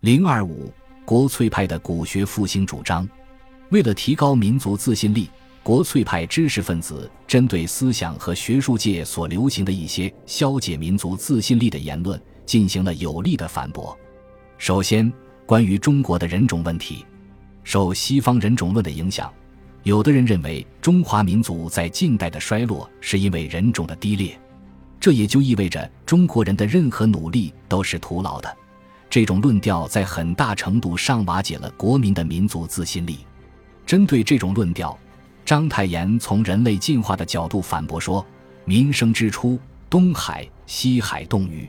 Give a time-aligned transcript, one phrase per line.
[0.00, 0.72] 零二五，
[1.04, 3.06] 国粹派的古学复兴主张，
[3.68, 5.28] 为了提高民族自信力，
[5.62, 13.94] 国粹派知识分子针对思想和学术界所流行的一些消解民族自信力的言论进行了有力的反驳。
[14.56, 15.12] 首先，
[15.44, 17.04] 关于中国的人种问题，
[17.62, 19.30] 受西方人种论的影响，
[19.82, 24.40] 有的人认为中华民族在近代的衰落是因为人种的低劣，
[24.98, 28.56] 这也就意味着中国人的任何努力都是徒劳的。
[29.10, 33.18] 这种论调在很大程度上瓦解了国民的民族自信力。
[33.84, 34.96] 针对这种论调，
[35.44, 38.24] 章太炎从人类进化的角度反驳说
[38.64, 39.58] ：“民生之初，
[39.90, 41.68] 东海、西海冻雨。”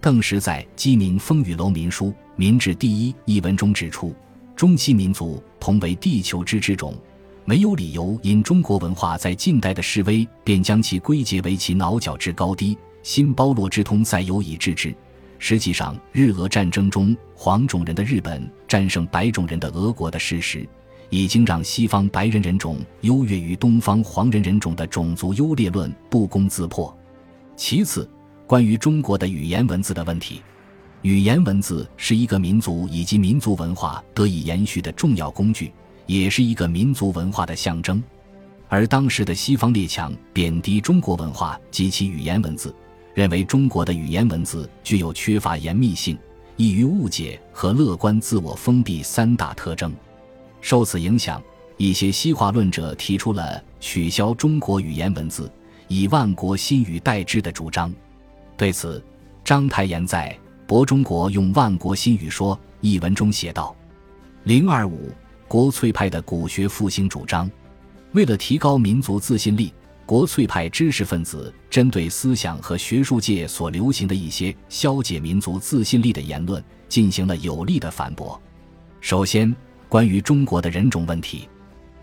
[0.00, 4.14] 邓石在《鸡鸣风雨楼民书·民治第一》一文中指出
[4.56, 6.96] ：“中西民族同为地球之之种，
[7.44, 14.94] 没有理由因中国文化在近代的式微，便将其归结为其脑角之高低、新包络之通塞有以治之。”
[15.42, 20.68] 实际上，日俄战争中黄种人的日本战胜白种人的俄国的事实，
[21.08, 26.94] 已经让西方白人人种优越于东方黄人人种的种族优劣论不攻自破。
[27.56, 28.08] 其次，
[28.46, 30.42] 关于中国的语言文字的问题，
[31.00, 35.72] 语言文字是一个民族以及民族文化得以延续的重要工具，
[36.04, 38.02] 也是一个民族文化的象征。
[38.68, 42.72] 而当时的西方列强贬低中国文化及其语言文字。
[43.14, 46.16] 认为中国的语言文字具有缺乏严密性、
[46.56, 49.92] 易于误解和乐观自我封闭三大特征。
[50.60, 51.42] 受此影响，
[51.76, 55.50] 一些西化论者提出了取消中国语言文字，
[55.88, 57.92] 以万国新语代之的主张。
[58.56, 59.02] 对此，
[59.42, 63.74] 章太炎在《博中国用万国新语说》一文中写道
[64.44, 65.10] ：“零二五，
[65.48, 67.50] 国粹派的古学复兴主张，
[68.12, 69.72] 为了提高民族自信力。”
[70.10, 78.42] 国粹派知识分子针对思想和学术界所流行的一些消解民族自信力的言论进行了有力的反驳。
[79.00, 79.54] 首先，
[79.88, 81.48] 关于中国的人种问题，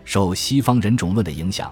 [0.06, 1.70] 受西方人种论的影响，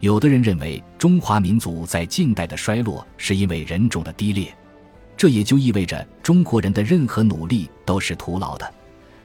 [0.00, 4.56] 有的人认为中华民族在近代的衰落是因为人种的低劣，
[5.18, 8.74] 这也就意味着中国人的任何努力都是徒劳的。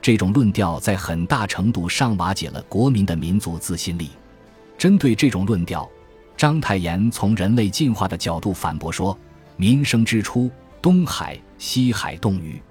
[0.02, 4.09] 这种论调在很大程度上瓦解了国民的民族自信力。
[4.78, 5.90] 针对这种论调，
[6.39, 9.19] 章太炎从人类进化的角度反驳说
[9.59, 10.50] ：“民生之初，
[10.81, 12.61] 东海、西海冻雨。”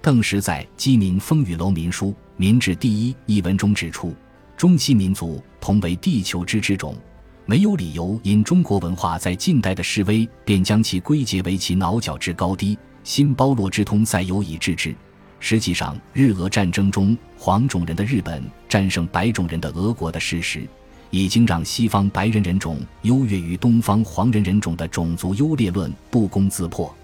[0.00, 4.14] 邓石在《鸡鸣风雨楼民书·民志第一》一文中指出
[4.56, 6.96] ：“中西民族同为地球之之种，
[7.44, 14.94] 没有理由因中国文化在近代的式微，便将其归结为其脑角之高低、新包络之通塞有以治之。
[15.40, 20.64] 实际上，日俄战争中黄种人的日本战胜白种人的俄国的事实。”
[21.10, 26.94] 已经让西方白人人种优越于东方黄人人种的种族优劣论不攻自破。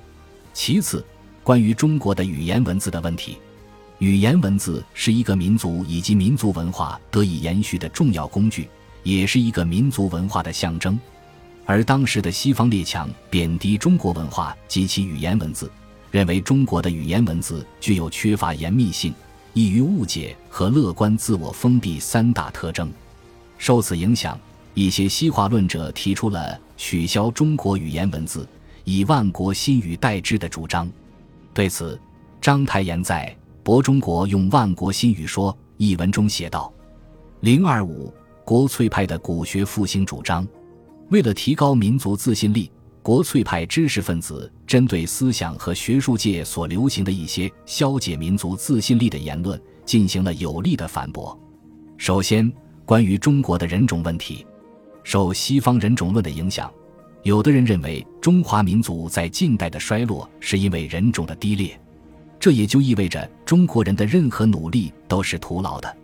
[0.53, 1.05] 其次，
[1.43, 3.39] 关于中国的语言文字的问题，
[3.99, 8.69] 语言文字是一个民族以及民族文化得以延续的重要工具，
[9.03, 10.99] 也是一个民族文化的象征。
[11.65, 15.71] 而当时的西方列强贬低中国文化及其语言文字，
[16.11, 19.15] 认为中国的语言文字具有缺乏严密性、
[19.55, 22.93] 易于误解和乐观自我封闭三大特征。
[23.65, 24.39] 受此影响，
[24.75, 28.47] 一些西化论者提出了取消中国语言文字，
[28.85, 30.87] 以万国新语代之的主张。
[31.55, 31.99] 对此，
[32.43, 36.71] 章太炎在《博中国用万国新语说》一文中写道
[37.41, 38.13] ：“零二五，
[38.45, 40.47] 国粹派的古学复兴主张，
[41.09, 42.71] 为了提高民族自信力，
[43.03, 51.35] 国粹派知识分子针对思想和学术界所流行的一些消解民族自信力的言论进行了有力的反驳。
[51.97, 52.53] 首先，
[52.85, 54.47] 关于中国的人种问题，
[55.03, 56.71] 受西方人种论的影响，
[57.23, 61.81] 有的人认为中华民族在近代的衰落是因为人种的低劣，
[62.39, 65.97] 这也就意味着中国人的任何努力都是徒劳的。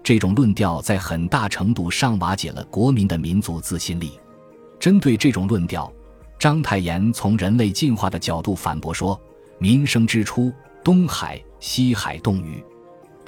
[0.00, 4.12] 这种论调在很大程度上瓦解了国民的民族自信力。
[4.78, 5.92] 针对这种论调，
[6.38, 9.20] 章太炎从人类进化的角度反驳说
[9.58, 10.52] ：“民生之初，
[10.84, 12.62] 东海、西海冻雨。”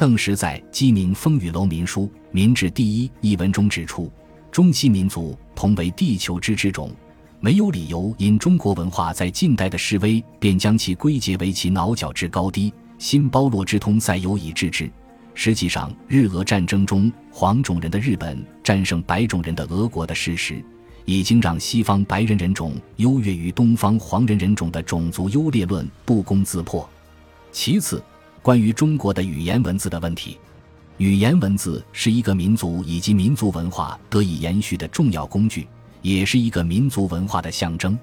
[0.00, 4.10] 邓石在《鸡鸣风雨楼民书·民志第一》一文中指出
[4.50, 6.90] ：“中西民族同为地球之之种，
[7.38, 14.90] 没有理由因中国文化在近代的式微，便将其归结为其脑角之高低、新包络之通塞有以治之。
[15.34, 20.64] 实际上，日俄战争中黄种人的日本战胜白种人的俄国的事实，
[21.04, 26.88] 已经让西方白人人种优越于东方黄人人种的种族优劣论不攻自破。
[27.52, 28.02] 其次。”
[28.42, 30.38] 关于中国的语言文字的问题，
[30.96, 35.68] 语言文字是一个民族以及民族文化得以延续的重要工具，
[36.00, 37.98] 也是一个民族文化的象征。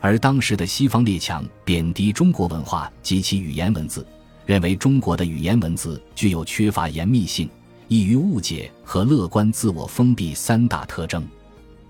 [0.00, 4.06] 而当时的西方列强贬低中国文化及其语言文字，
[4.46, 7.46] 认为中国的语言文字具有缺乏严密性、
[7.86, 11.26] 易于误解和乐观自我封闭三大特征。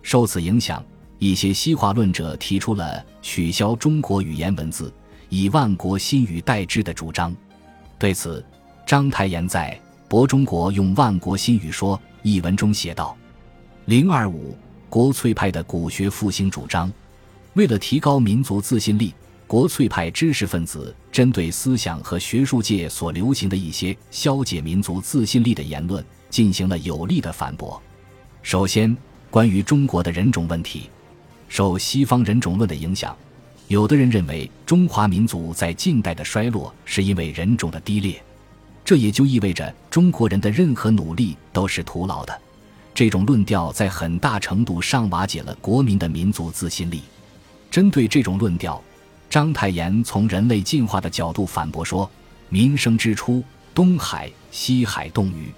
[0.02, 0.84] 受此影响，
[1.20, 4.92] 一些西化论者提出了取消中国语言文字，
[5.28, 7.32] 以万国新语代之的主张。
[7.98, 8.44] 对此，
[8.86, 9.78] 章太炎在
[10.08, 13.16] 《博中国用万国新语说》一文中写道
[13.86, 14.56] ：“零二五，
[14.90, 16.92] 国粹派的古学复兴主张，
[17.54, 19.14] 为了提高民族自信力。”
[19.48, 27.80] 国粹派知识分子针对思想和学术界所流行的一些消解民族自信力的言论进行了有力的反驳。
[28.42, 28.96] 首先，
[29.30, 30.90] 关于中国的人种问题，
[31.48, 33.16] 受西方人种论的影响，
[33.68, 38.22] 有的人认为中华民族在近代的衰落是因为人种的低劣，
[38.84, 42.40] 这也就意味着中国人的任何努力都是徒劳的。
[42.94, 47.02] 这种论调在很大程度上瓦解了国民的民族自信力。
[47.70, 48.82] 针对这种论调。
[49.28, 52.08] 章太炎从人类进化的角度反驳说
[52.48, 53.42] ：“民生之初，
[53.74, 55.52] 东海、西海冻鱼。”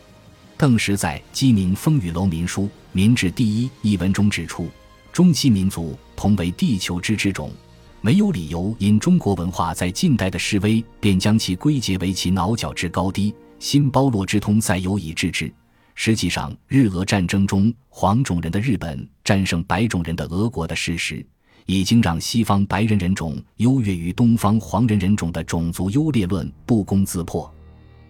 [0.57, 2.63] 邓石在《鸡鸣风雨楼民书·
[2.93, 4.69] 民治第一》一文中指出
[5.13, 7.53] ：“中西民族同为地球之之种，
[8.01, 15.53] 没有理由因中国文化在近代的式微，便将其归结为其脑角之高低、新包络之通塞有以治之。
[15.95, 21.25] 实际上，日俄战争中黄种人的日本战胜白种人的俄国的事实。”
[21.71, 27.53] 已经让西方白人人种优越于东方黄人人种的种族优劣论不攻自破。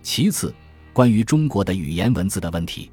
[0.00, 0.55] 其次，
[0.93, 2.88] 关于中国的语言文字的问题，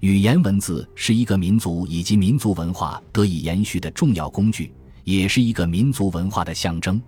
[0.00, 4.72] 语言文字是一个民族以及民族文化得以延续的重要工具，
[5.04, 7.00] 也是一个民族文化的象征。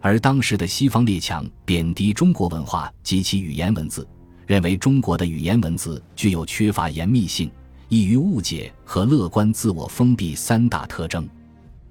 [0.00, 4.06] 而当时的西方列强贬低中国文化及其语言文字，
[4.46, 7.50] 认为中国的语言文字具有缺乏严密性、
[7.88, 11.26] 易于误解和乐观自我封闭三大特征。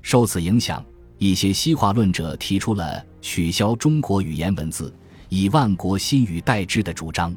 [0.02, 0.86] 受此影响，
[1.18, 4.94] 一些西化论者提出了取消中国语言文字，
[5.30, 7.36] 以万国新语代之的主张。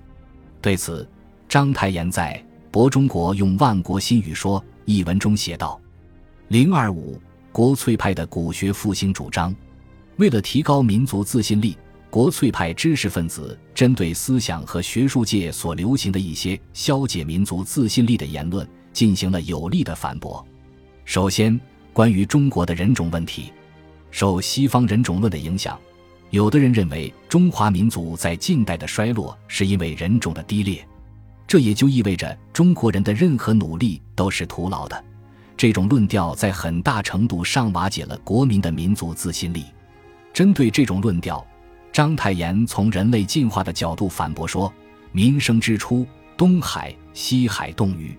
[0.61, 1.09] 对此，
[1.49, 2.39] 章太炎在
[2.71, 5.81] 《博中国用万国新语说》一文中写道
[6.49, 7.19] ：“零二五，
[7.57, 9.57] 国粹派的古学复兴主张，
[10.17, 11.75] 为了提高民族自信力，
[12.11, 20.47] 国粹派知识分子针对思想和学术界所流行的一些消解民族自信力的言论进行了有力的反驳。
[21.07, 21.59] 首先，
[21.95, 23.51] 关于中国的人种问题，
[24.11, 25.79] 受西方人种论的影响，
[26.29, 30.87] 有的人认为中华民族在近代的衰落是因为人种的低劣，
[31.47, 35.05] 这也就意味着中国人的任何努力都是徒劳的。
[35.57, 39.65] 这种论调在很大程度上瓦解了国民的民族自信力。
[40.33, 41.45] 针对这种论调，
[41.91, 44.71] 章太炎从人类进化的角度反驳说
[45.13, 46.07] ：“民生之初，
[46.37, 48.15] 东海、西海冻鱼。”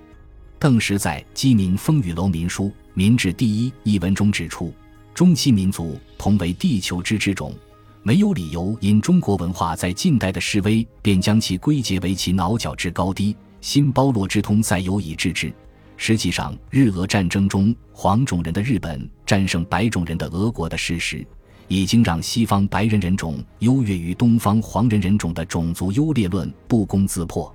[0.57, 4.73] 邓石在《鸡鸣风雨楼民书·民治第一》一文中指出，
[5.13, 7.53] 中西民族同为地球之之种，
[8.01, 15.53] 没有理由因中国文化在近代的式微，便将其归结为其脑角之高低、新包络之通塞有以治之。
[15.97, 21.25] 实际上，日俄战争中黄种人的日本战胜白种人的俄国的事实，
[21.67, 27.53] 已经让西方白人人种优越于东方黄人人种的种族优劣论不攻自破。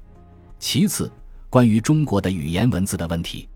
[0.59, 1.11] 其次，
[1.49, 3.49] 关于中国的语言文字的问题，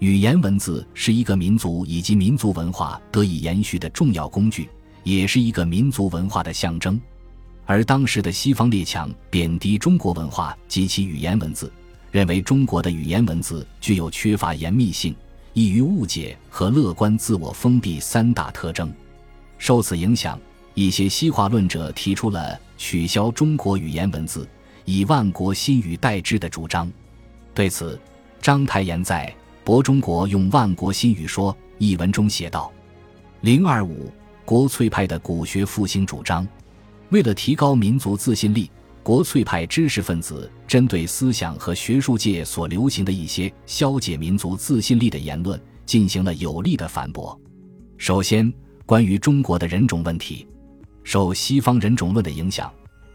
[0.00, 4.68] 语言文字是一个民族以及民族文化得以延续的重要工具，
[5.02, 7.00] 也是一个民族文化的象征。
[7.64, 11.72] 而当时的西方列强贬低中国文化及其语言文字，
[12.16, 15.14] 认为中国的语言文字具有缺乏严密性、
[15.52, 18.90] 易于误解和乐观自我封闭三大特征。
[19.58, 20.40] 受此影响，
[20.72, 24.48] 一些西化论者提出了取消中国语言文字，
[24.86, 26.90] 以万国新语代之的主张。
[27.52, 28.00] 对此，
[28.40, 29.30] 章太炎在
[29.62, 32.72] 《博中国用万国新语说》一文中写道
[33.44, 34.10] ：“零二五，
[34.46, 36.48] 国粹派的古学复兴主张，
[37.10, 38.70] 为了提高民族自信力，
[39.06, 47.40] 国粹派知识分子针对思想和学术界所流行的一些消解民族自信力的言论进行了有力的反驳。
[47.98, 48.52] 首先，
[48.84, 50.44] 关于中国的人种问题，
[51.04, 52.68] 受西方人种论的影响。”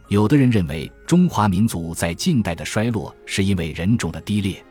[0.07, 4.63] 有的人认为中华民族在近代的衰落是因为人种的低劣，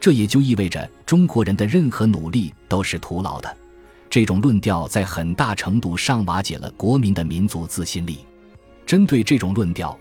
[0.00, 3.56] 这也就意味着中国人的任何努力都是徒劳的。
[4.10, 8.18] 这种论调在很大程度上瓦解了国民的民族自信力。
[8.84, 9.96] 针对这种论调，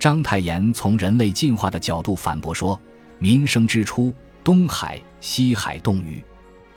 [0.00, 2.80] 章太炎从人类进化的角度反驳说
[3.20, 4.10] ：“民生之初，
[4.42, 6.24] 东海、西海冻鱼。”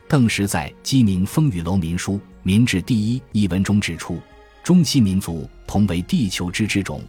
[0.10, 4.20] 邓石在《鸡鸣风雨楼民书·民志第一》一文中指出，
[4.62, 7.02] 中西民族同为地球之之种。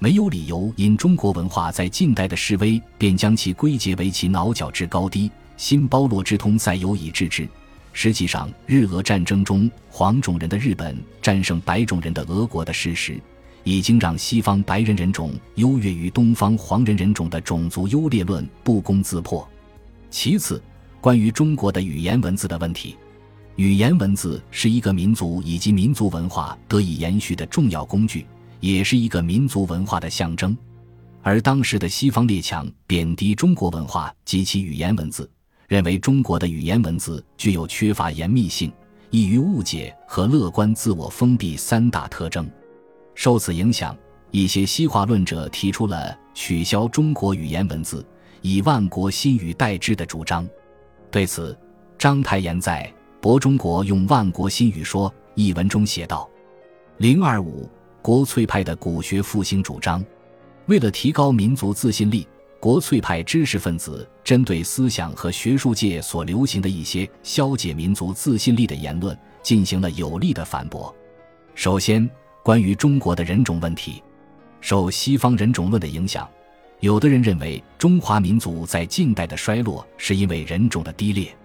[0.00, 7.48] 没有理由因中国文化在近代的式微，便将其归结为其脑角之高低、新包络之通塞有以治之。
[7.92, 13.20] 实际上，日俄战争中黄种人的日本战胜白种人的俄国的事实，
[13.64, 19.46] 已经让西方白人人种优越于东方黄人人种的种族优劣论不攻自破。
[20.10, 20.62] 其次，
[21.00, 22.96] 关于中国的语言文字的问题，
[23.56, 28.26] 语言文字是一个民族以及民族文化得以延续的重要工具，
[28.60, 30.56] 也是一个民族文化的象征。
[31.22, 35.30] 而当时的西方列强贬低中国文化及其语言文字，
[35.68, 38.72] 认为中国的语言文字具有缺乏严密性、
[39.10, 42.50] 易于误解和乐观自我封闭三大特征。
[43.20, 43.94] 受此影响，
[44.30, 48.02] 一些西化论者提出了取消中国语言文字，
[48.40, 50.48] 以万国新语代之的主张。
[51.10, 51.54] 对此，
[51.98, 56.26] 章太炎在《博中国用万国新语说》一文中写道
[56.96, 57.68] ：“零二五，
[58.00, 60.02] 国粹派的古学复兴主张，
[60.64, 62.26] 为了提高民族自信力，
[62.58, 70.96] 国粹派知识分子针对思想和学术界所流行的一些消解民族自信力的言论进行了有力的反驳。
[71.54, 72.08] 首先，
[72.42, 74.02] 关于中国的人种问题，
[74.60, 76.28] 受西方人种论的影响，
[76.80, 81.36] 有的人认为中华民族在近代的衰落是因为人种的低劣，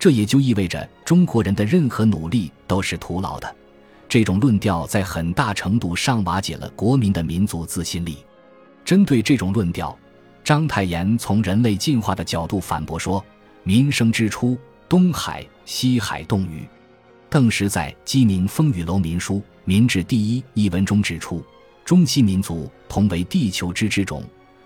[0.00, 3.56] 这也就意味着中国人的任何努力都是徒劳的。
[4.08, 8.18] 这种论调在很大程度上瓦解了国民的民族自信力。
[8.84, 9.96] 针对这种论调，
[10.42, 13.24] 章太炎从人类进化的角度反驳说
[13.62, 14.58] ：“民生之初，
[14.88, 16.68] 东海、西海冻雨。”
[17.30, 19.36] 邓石在《鸡鸣风雨楼民书》。
[19.64, 21.44] 《民治第一》一文中指出，
[21.84, 24.22] 中西民族同为地球之之种，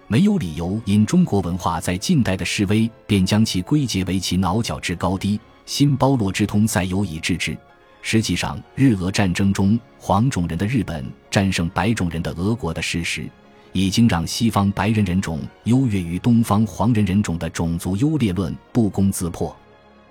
[0.08, 7.54] 没有理由因中国文化在近代的式微，便将其归结为其脑角之高低、心包络之通塞有以治之。
[8.00, 13.28] 实际上，日俄战争中黄种人的日本战胜白种人的俄国的事实，
[13.72, 19.54] 已经让西方白人人种优越于东方黄人人种的种族优劣论不攻自破。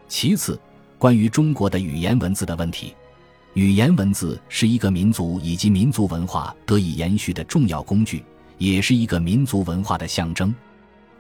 [0.08, 0.60] 其次，
[1.00, 2.94] 关于中国的语言文字的问题。
[3.56, 8.22] 语言文字是一个民族以及民族文化得以延续的重要工具，
[8.58, 10.54] 也是一个民族文化的象征。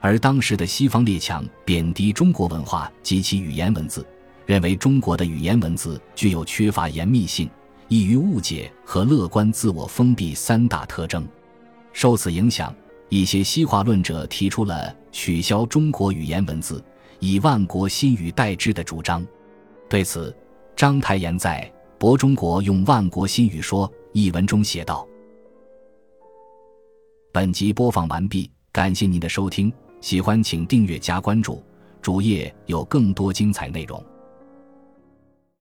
[0.01, 4.05] 而当时的西方列强贬低中国文化及其语言文字，
[4.45, 7.49] 认为中国的语言文字具有缺乏严密性、
[7.87, 11.25] 易于误解和乐观自我封闭三大特征。
[11.93, 12.75] 受此影响，
[13.07, 16.83] 一些西化论者提出了取消中国语言文字，
[17.21, 19.25] 以万国新语代之的主张。
[19.87, 20.35] 对此，
[20.75, 21.71] 章太炎在。
[21.97, 25.07] 博中国用万国新语说一文中写道
[27.31, 29.71] ：“本集播放完毕，感谢您的收听，
[30.01, 31.63] 喜欢请订阅加关注，
[32.01, 34.01] 主页有更多精彩内容。”